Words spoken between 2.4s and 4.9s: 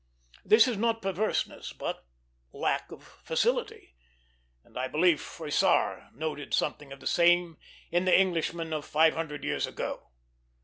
lack of facility; and I